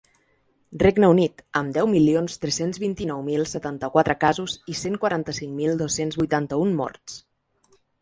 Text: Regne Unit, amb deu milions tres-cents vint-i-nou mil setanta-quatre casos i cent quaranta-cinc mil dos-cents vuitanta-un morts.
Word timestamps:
Regne 0.83 1.09
Unit, 1.13 1.43
amb 1.61 1.75
deu 1.75 1.89
milions 1.91 2.39
tres-cents 2.47 2.81
vint-i-nou 2.85 3.23
mil 3.29 3.47
setanta-quatre 3.53 4.19
casos 4.27 4.59
i 4.75 4.81
cent 4.83 4.99
quaranta-cinc 5.07 5.57
mil 5.63 5.81
dos-cents 5.87 6.23
vuitanta-un 6.25 6.77
morts. 6.85 7.25